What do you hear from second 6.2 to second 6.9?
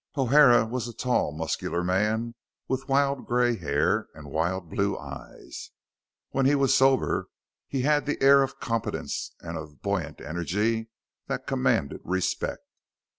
When he was